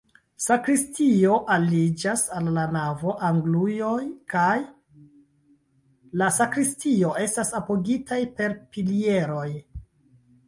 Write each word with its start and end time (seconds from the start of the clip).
Sakristio 0.43 1.33
aliĝas 1.55 2.21
al 2.37 2.47
la 2.55 2.61
navo, 2.75 3.11
anguloj 3.27 3.99
de 4.35 4.45
la 6.21 6.29
sakristio 6.39 7.11
estas 7.25 7.51
apogitaj 7.59 8.19
per 8.41 8.57
pilieroj. 8.79 9.47